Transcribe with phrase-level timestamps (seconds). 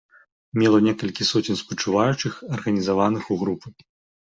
[0.61, 3.67] Мела некалькі соцень спачуваючых, арганізаваных у групы.